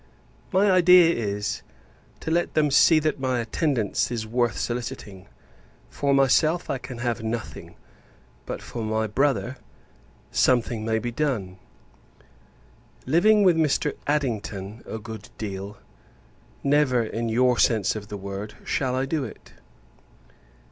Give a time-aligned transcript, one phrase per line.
[0.51, 1.61] My idea is,
[2.21, 5.27] to let them see that my attendance is worth soliciting.
[5.91, 7.75] For myself, I can have nothing;
[8.47, 9.57] but, for my brother,
[10.31, 11.59] something may be done.
[13.05, 13.93] Living with Mr.
[14.07, 15.77] Addington a good deal;
[16.63, 19.53] never, in your sense of the word, shall I do it.